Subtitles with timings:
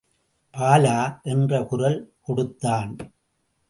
[0.53, 1.19] பாலா...!
[1.23, 2.95] என்று குரல் கொடுத்தான்.